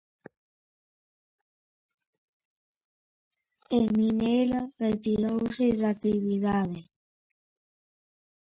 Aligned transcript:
Y 3.69 3.81
Minella 3.95 4.67
se 4.79 4.85
retiró 4.89 5.37
de 5.37 5.73
la 5.73 5.89
actividad. 5.89 6.67